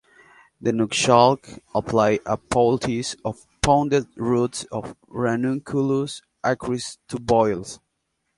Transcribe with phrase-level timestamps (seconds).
[0.59, 7.79] The Nuxalk apply a poultice of pounded roots of Ranunculus acris to boils.